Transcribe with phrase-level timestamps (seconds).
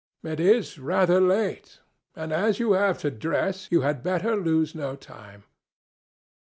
[0.23, 1.77] "It is rather late,
[2.15, 5.43] and, as you have to dress, you had better lose no time.